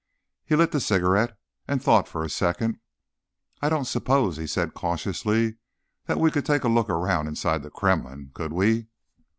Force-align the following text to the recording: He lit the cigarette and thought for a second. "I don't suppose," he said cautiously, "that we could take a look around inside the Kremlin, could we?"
He 0.43 0.55
lit 0.55 0.71
the 0.71 0.79
cigarette 0.79 1.37
and 1.67 1.79
thought 1.79 2.07
for 2.07 2.23
a 2.23 2.29
second. 2.31 2.79
"I 3.61 3.69
don't 3.69 3.85
suppose," 3.85 4.35
he 4.37 4.47
said 4.47 4.73
cautiously, 4.73 5.57
"that 6.07 6.19
we 6.19 6.31
could 6.31 6.43
take 6.47 6.63
a 6.63 6.69
look 6.69 6.89
around 6.89 7.27
inside 7.27 7.61
the 7.61 7.69
Kremlin, 7.69 8.31
could 8.33 8.51
we?" 8.51 8.87